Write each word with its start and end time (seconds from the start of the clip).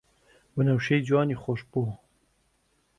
وەنەوشەی 0.55 1.05
جوانی 1.07 1.39
خۆشبۆ 1.43 1.83